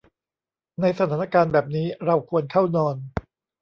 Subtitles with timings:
[0.81, 2.95] ในสถานการณ์แบบนี้ เราควรเข้านอน